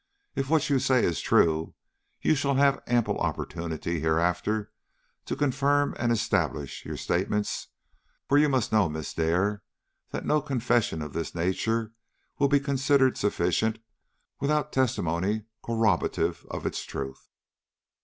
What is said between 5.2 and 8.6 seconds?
to confirm and establish your statements, for you